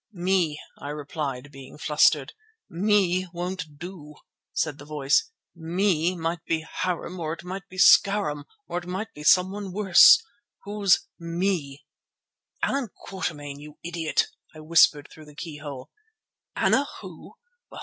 "Me," 0.13 0.59
I 0.79 0.89
replied, 0.89 1.51
being 1.51 1.77
flustered. 1.77 2.33
"'Me' 2.71 3.27
won't 3.31 3.77
do," 3.77 4.15
said 4.51 4.79
the 4.79 4.85
voice. 4.85 5.29
"'Me' 5.53 6.15
might 6.17 6.43
be 6.45 6.61
Harum 6.61 7.19
or 7.19 7.33
it 7.33 7.43
might 7.43 7.67
be 7.69 7.77
Scarum, 7.77 8.45
or 8.67 8.79
it 8.79 8.87
might 8.87 9.13
be 9.13 9.21
someone 9.23 9.71
worse. 9.71 10.19
Who's 10.63 11.07
'Me'?" 11.19 11.85
"Allan 12.63 12.89
Quatermain, 13.07 13.59
you 13.59 13.77
idiot," 13.83 14.25
I 14.55 14.61
whispered 14.61 15.07
through 15.11 15.25
the 15.25 15.35
keyhole. 15.35 15.91
"Anna 16.55 16.87
who? 17.01 17.35